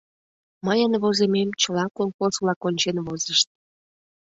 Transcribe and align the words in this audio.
Мыйын 0.65 0.93
возымем 1.01 1.49
чыла 1.61 1.85
колхоз-влак 1.97 2.61
ончен 2.67 2.97
возышт. 3.05 3.47